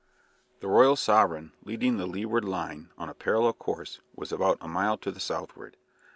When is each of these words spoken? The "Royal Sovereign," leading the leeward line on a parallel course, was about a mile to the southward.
The 0.61 0.67
"Royal 0.67 0.95
Sovereign," 0.95 1.51
leading 1.61 1.97
the 1.97 2.07
leeward 2.07 2.43
line 2.43 2.89
on 2.97 3.07
a 3.07 3.13
parallel 3.13 3.53
course, 3.53 3.99
was 4.15 4.31
about 4.31 4.57
a 4.59 4.67
mile 4.67 4.97
to 4.97 5.11
the 5.11 5.19
southward. 5.19 5.77